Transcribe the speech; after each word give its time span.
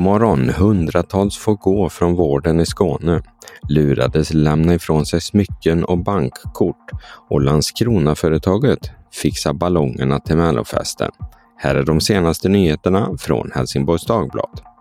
morgon 0.00 0.48
hundratals 0.48 1.36
får 1.36 1.54
gå 1.54 1.88
från 1.88 2.14
vården 2.14 2.60
i 2.60 2.66
Skåne, 2.66 3.22
lurades 3.68 4.34
lämna 4.34 4.74
ifrån 4.74 5.06
sig 5.06 5.20
smycken 5.20 5.84
och 5.84 5.98
bankkort 5.98 6.90
och 7.30 7.40
Landskronaföretaget 7.40 8.90
fixar 9.12 9.52
ballongerna 9.52 10.20
till 10.20 10.36
mellofesten. 10.36 11.10
Här 11.56 11.74
är 11.74 11.82
de 11.82 12.00
senaste 12.00 12.48
nyheterna 12.48 13.16
från 13.18 13.50
Helsingborgs 13.54 14.06
Dagblad. 14.06 14.73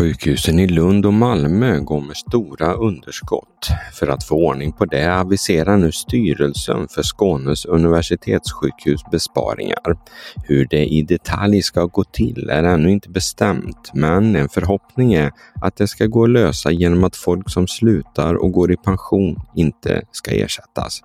Sjukhusen 0.00 0.58
i 0.58 0.66
Lund 0.66 1.06
och 1.06 1.14
Malmö 1.14 1.80
går 1.80 2.00
med 2.00 2.16
stora 2.16 2.72
underskott. 2.72 3.68
För 3.92 4.08
att 4.08 4.24
få 4.24 4.34
ordning 4.34 4.72
på 4.72 4.84
det 4.84 5.14
aviserar 5.14 5.76
nu 5.76 5.92
styrelsen 5.92 6.88
för 6.88 7.02
Skånes 7.02 7.64
universitetssjukhus 7.64 9.00
besparingar. 9.10 9.96
Hur 10.44 10.66
det 10.70 10.86
i 10.86 11.02
detalj 11.02 11.62
ska 11.62 11.84
gå 11.84 12.04
till 12.04 12.50
är 12.50 12.62
ännu 12.62 12.90
inte 12.90 13.10
bestämt, 13.10 13.90
men 13.94 14.36
en 14.36 14.48
förhoppning 14.48 15.14
är 15.14 15.32
att 15.60 15.76
det 15.76 15.88
ska 15.88 16.06
gå 16.06 16.24
att 16.24 16.30
lösa 16.30 16.70
genom 16.70 17.04
att 17.04 17.16
folk 17.16 17.50
som 17.50 17.68
slutar 17.68 18.34
och 18.34 18.52
går 18.52 18.72
i 18.72 18.76
pension 18.76 19.36
inte 19.56 20.02
ska 20.12 20.30
ersättas. 20.30 21.00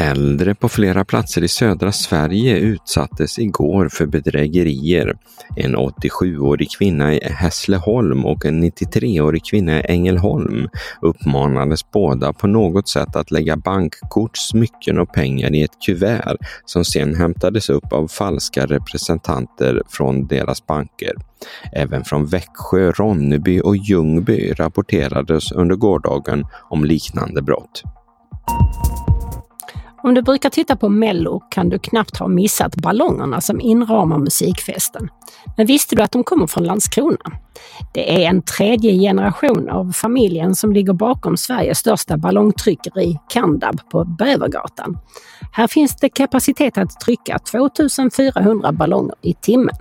Äldre 0.00 0.54
på 0.54 0.68
flera 0.68 1.04
platser 1.04 1.44
i 1.44 1.48
södra 1.48 1.92
Sverige 1.92 2.58
utsattes 2.58 3.38
igår 3.38 3.88
för 3.88 4.06
bedrägerier. 4.06 5.14
En 5.56 5.76
87-årig 5.76 6.68
kvinna 6.78 7.14
i 7.14 7.20
Hässleholm 7.24 8.24
och 8.24 8.44
en 8.44 8.64
93-årig 8.64 9.44
kvinna 9.44 9.80
i 9.80 9.84
Ängelholm 9.88 10.68
uppmanades 11.02 11.90
båda 11.90 12.32
på 12.32 12.46
något 12.46 12.88
sätt 12.88 13.16
att 13.16 13.30
lägga 13.30 13.56
bankkort, 13.56 14.36
smycken 14.36 14.98
och 14.98 15.12
pengar 15.12 15.54
i 15.54 15.62
ett 15.62 15.82
kuvert 15.86 16.36
som 16.64 16.84
sen 16.84 17.14
hämtades 17.14 17.68
upp 17.68 17.92
av 17.92 18.08
falska 18.08 18.66
representanter 18.66 19.82
från 19.88 20.26
deras 20.26 20.66
banker. 20.66 21.12
Även 21.72 22.04
från 22.04 22.26
Växjö, 22.26 22.90
Ronneby 22.90 23.60
och 23.60 23.76
Ljungby 23.76 24.52
rapporterades 24.52 25.52
under 25.52 25.76
gårdagen 25.76 26.44
om 26.70 26.84
liknande 26.84 27.42
brott. 27.42 27.82
Om 30.02 30.14
du 30.14 30.22
brukar 30.22 30.50
titta 30.50 30.76
på 30.76 30.88
Mello 30.88 31.40
kan 31.50 31.68
du 31.68 31.78
knappt 31.78 32.16
ha 32.16 32.28
missat 32.28 32.76
ballongerna 32.76 33.40
som 33.40 33.60
inramar 33.60 34.18
musikfesten. 34.18 35.08
Men 35.56 35.66
visste 35.66 35.96
du 35.96 36.02
att 36.02 36.12
de 36.12 36.24
kommer 36.24 36.46
från 36.46 36.64
Landskrona? 36.64 37.32
Det 37.94 38.24
är 38.24 38.28
en 38.28 38.42
tredje 38.42 38.92
generation 38.92 39.70
av 39.70 39.92
familjen 39.92 40.54
som 40.54 40.72
ligger 40.72 40.92
bakom 40.92 41.36
Sveriges 41.36 41.78
största 41.78 42.16
ballongtryckeri, 42.16 43.18
Kandab, 43.28 43.80
på 43.90 44.04
Bävergatan. 44.04 44.98
Här 45.52 45.66
finns 45.66 45.96
det 45.96 46.08
kapacitet 46.08 46.78
att 46.78 47.00
trycka 47.00 47.38
2400 47.38 48.72
ballonger 48.72 49.14
i 49.22 49.34
timmen. 49.34 49.76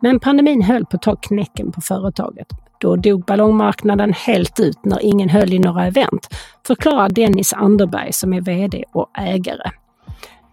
Men 0.00 0.20
pandemin 0.20 0.62
höll 0.62 0.86
på 0.86 0.96
att 0.96 1.02
ta 1.02 1.16
knäcken 1.16 1.72
på 1.72 1.80
företaget. 1.80 2.65
Då 2.78 2.96
dog 2.96 3.24
ballongmarknaden 3.24 4.12
helt 4.12 4.60
ut 4.60 4.84
när 4.84 5.02
ingen 5.02 5.28
höll 5.28 5.52
i 5.52 5.58
några 5.58 5.86
event, 5.86 6.28
förklarar 6.66 7.08
Dennis 7.08 7.52
Anderberg 7.52 8.12
som 8.12 8.32
är 8.32 8.40
VD 8.40 8.84
och 8.92 9.10
ägare. 9.18 9.70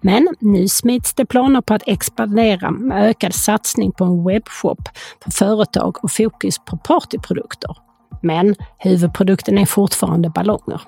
Men 0.01 0.27
nu 0.39 0.67
smids 0.67 1.13
det 1.13 1.25
planer 1.25 1.61
på 1.61 1.73
att 1.73 1.83
expandera 1.85 2.71
med 2.71 3.09
ökad 3.09 3.33
satsning 3.33 3.91
på 3.91 4.03
en 4.03 4.23
webbshop 4.23 4.89
för 5.23 5.31
företag 5.31 6.03
och 6.03 6.11
fokus 6.11 6.59
på 6.59 6.77
partyprodukter. 6.77 7.77
Men 8.21 8.55
huvudprodukten 8.77 9.57
är 9.57 9.65
fortfarande 9.65 10.29
ballonger. 10.29 10.81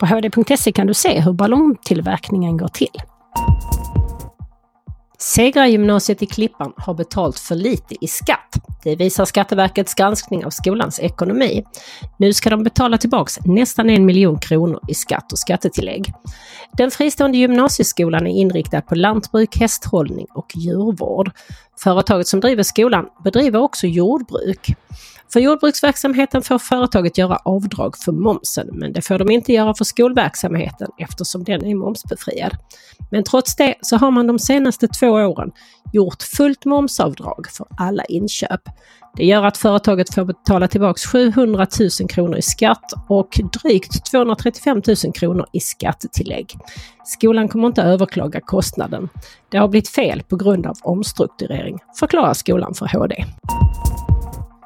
På 0.00 0.06
hd.se 0.06 0.72
kan 0.72 0.86
du 0.86 0.94
se 0.94 1.20
hur 1.20 1.32
ballongtillverkningen 1.32 2.56
går 2.56 2.68
till. 2.68 3.02
Segragymnasiet 5.20 6.22
i 6.22 6.26
Klippan 6.26 6.72
har 6.76 6.94
betalt 6.94 7.38
för 7.38 7.54
lite 7.54 8.04
i 8.04 8.08
skatt. 8.08 8.54
Det 8.82 8.96
visar 8.96 9.24
Skatteverkets 9.24 9.94
granskning 9.94 10.44
av 10.44 10.50
skolans 10.50 11.00
ekonomi. 11.00 11.64
Nu 12.16 12.32
ska 12.32 12.50
de 12.50 12.62
betala 12.62 12.98
tillbaks 12.98 13.38
nästan 13.44 13.90
en 13.90 14.06
miljon 14.06 14.38
kronor 14.38 14.80
i 14.88 14.94
skatt 14.94 15.32
och 15.32 15.38
skattetillägg. 15.38 16.12
Den 16.72 16.90
fristående 16.90 17.38
gymnasieskolan 17.38 18.26
är 18.26 18.30
inriktad 18.30 18.80
på 18.80 18.94
lantbruk, 18.94 19.56
hästhållning 19.60 20.26
och 20.34 20.52
djurvård. 20.54 21.30
Företaget 21.82 22.28
som 22.28 22.40
driver 22.40 22.62
skolan 22.62 23.06
bedriver 23.24 23.60
också 23.60 23.86
jordbruk. 23.86 24.74
För 25.32 25.40
jordbruksverksamheten 25.40 26.42
får 26.42 26.58
företaget 26.58 27.18
göra 27.18 27.36
avdrag 27.36 27.96
för 27.98 28.12
momsen, 28.12 28.68
men 28.72 28.92
det 28.92 29.02
får 29.02 29.18
de 29.18 29.30
inte 29.30 29.52
göra 29.52 29.74
för 29.74 29.84
skolverksamheten 29.84 30.88
eftersom 30.98 31.44
den 31.44 31.64
är 31.64 31.74
momsbefriad. 31.74 32.56
Men 33.10 33.24
trots 33.24 33.56
det 33.56 33.74
så 33.80 33.96
har 33.96 34.10
man 34.10 34.26
de 34.26 34.38
senaste 34.38 34.88
två 34.88 35.08
åren 35.08 35.52
gjort 35.92 36.22
fullt 36.22 36.64
momsavdrag 36.64 37.46
för 37.50 37.66
alla 37.78 38.04
inköp. 38.04 38.60
Det 39.18 39.24
gör 39.24 39.44
att 39.44 39.56
företaget 39.56 40.14
får 40.14 40.24
betala 40.24 40.68
tillbaks 40.68 41.06
700 41.06 41.66
000 42.00 42.08
kronor 42.08 42.36
i 42.36 42.42
skatt 42.42 42.92
och 43.08 43.40
drygt 43.62 44.10
235 44.10 44.82
000 45.04 45.12
kronor 45.14 45.46
i 45.52 45.60
skattetillägg. 45.60 46.52
Skolan 47.04 47.48
kommer 47.48 47.66
inte 47.66 47.82
överklaga 47.82 48.40
kostnaden. 48.40 49.08
Det 49.48 49.58
har 49.58 49.68
blivit 49.68 49.88
fel 49.88 50.22
på 50.22 50.36
grund 50.36 50.66
av 50.66 50.76
omstrukturering, 50.82 51.78
förklarar 51.98 52.34
skolan 52.34 52.74
för 52.74 52.86
HD. 52.86 53.24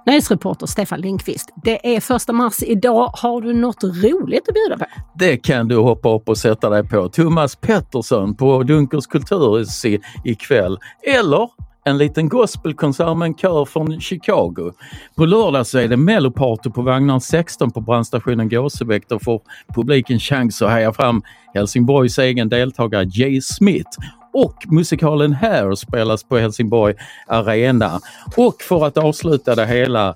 Nöjesreporter 0.06 0.66
Stefan 0.66 1.00
Lindqvist. 1.00 1.52
Det 1.64 1.96
är 1.96 2.00
första 2.00 2.32
mars 2.32 2.62
idag. 2.62 3.10
Har 3.14 3.40
du 3.40 3.52
något 3.52 3.84
roligt 3.84 4.48
att 4.48 4.54
bjuda 4.54 4.78
på? 4.78 4.84
Det 5.14 5.36
kan 5.36 5.69
du 5.69 5.76
hoppa 5.76 6.14
upp 6.14 6.28
och 6.28 6.38
sätta 6.38 6.70
dig 6.70 6.88
på. 6.88 7.08
Thomas 7.08 7.56
Pettersson 7.56 8.36
på 8.36 8.62
Dunkers 8.62 9.06
kulturhus 9.06 9.84
ikväll. 10.24 10.78
Eller 11.06 11.48
en 11.84 11.98
liten 11.98 12.28
gospelkonsert 12.28 13.16
med 13.16 13.26
en 13.26 13.34
kör 13.34 13.65
från 13.65 14.00
Chicago. 14.00 14.72
På 15.15 15.26
lördag 15.26 15.66
så 15.66 15.78
är 15.78 15.88
det 15.88 15.97
Melloparty 15.97 16.70
på 16.70 16.82
vagnar 16.82 17.19
16 17.19 17.70
på 17.70 17.81
brandstationen 17.81 18.48
Gåsebäck. 18.48 19.09
Då 19.09 19.19
får 19.19 19.41
publiken 19.75 20.19
chans 20.19 20.62
att 20.62 20.70
heja 20.70 20.93
fram 20.93 21.22
Helsingborgs 21.54 22.19
egen 22.19 22.48
deltagare 22.48 23.04
Jay 23.12 23.41
Smith 23.41 23.91
och 24.32 24.66
musikalen 24.66 25.32
Hair 25.32 25.75
spelas 25.75 26.25
på 26.25 26.38
Helsingborg 26.38 26.94
Arena. 27.26 28.00
Och 28.37 28.62
för 28.62 28.87
att 28.87 28.99
avsluta 28.99 29.54
det 29.54 29.66
hela, 29.66 30.14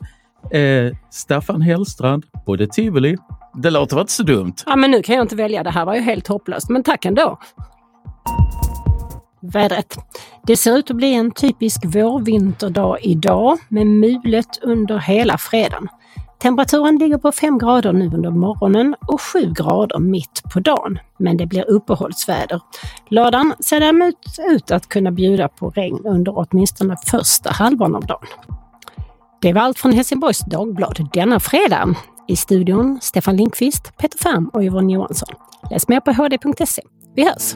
eh, 0.50 0.96
Staffan 1.10 1.62
Hellstrand 1.62 2.24
på 2.46 2.56
The 2.56 2.66
Tivoli. 2.66 3.16
Det 3.54 3.70
låter 3.70 4.00
inte 4.00 4.12
så 4.12 4.22
dumt. 4.22 4.54
Ja, 4.66 4.76
men 4.76 4.90
nu 4.90 5.02
kan 5.02 5.16
jag 5.16 5.24
inte 5.24 5.36
välja. 5.36 5.62
Det 5.62 5.70
här 5.70 5.84
var 5.84 5.94
ju 5.94 6.00
helt 6.00 6.26
hopplöst, 6.26 6.68
men 6.68 6.82
tack 6.82 7.04
ändå. 7.04 7.38
Vädret. 9.52 9.96
Det 10.46 10.56
ser 10.56 10.76
ut 10.76 10.90
att 10.90 10.96
bli 10.96 11.14
en 11.14 11.30
typisk 11.30 11.84
vårvinterdag 11.84 12.98
idag 13.02 13.58
med 13.68 13.86
mulet 13.86 14.58
under 14.62 14.98
hela 14.98 15.38
fredagen. 15.38 15.88
Temperaturen 16.42 16.98
ligger 16.98 17.18
på 17.18 17.32
5 17.32 17.58
grader 17.58 17.92
nu 17.92 18.06
under 18.06 18.30
morgonen 18.30 18.94
och 19.08 19.20
7 19.20 19.52
grader 19.52 19.98
mitt 19.98 20.42
på 20.52 20.60
dagen. 20.60 20.98
Men 21.18 21.36
det 21.36 21.46
blir 21.46 21.70
uppehållsväder. 21.70 22.60
Lördagen 23.10 23.54
ser 23.60 23.80
däremot 23.80 24.14
ut 24.50 24.70
att 24.70 24.88
kunna 24.88 25.10
bjuda 25.10 25.48
på 25.48 25.70
regn 25.70 26.06
under 26.06 26.32
åtminstone 26.36 26.96
första 27.06 27.50
halvan 27.50 27.94
av 27.94 28.06
dagen. 28.06 28.26
Det 29.40 29.52
var 29.52 29.60
allt 29.60 29.78
från 29.78 29.92
Helsingborgs 29.92 30.40
Dagblad 30.40 31.08
denna 31.12 31.40
fredag. 31.40 31.94
I 32.28 32.36
studion 32.36 32.98
Stefan 33.02 33.36
Linkvist, 33.36 33.96
Peter 33.96 34.18
Färm 34.18 34.48
och 34.48 34.62
Yvonne 34.62 34.92
Johansson. 34.92 35.28
Läs 35.70 35.88
mer 35.88 36.00
på 36.00 36.12
hd.se. 36.12 36.82
Vi 37.14 37.24
hörs! 37.24 37.54